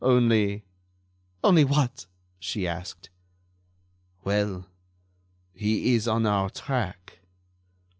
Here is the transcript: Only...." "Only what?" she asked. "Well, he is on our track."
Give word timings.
Only...." 0.03 0.63
"Only 1.43 1.63
what?" 1.63 2.07
she 2.39 2.65
asked. 2.67 3.11
"Well, 4.23 4.65
he 5.53 5.93
is 5.93 6.07
on 6.07 6.25
our 6.25 6.49
track." 6.49 7.19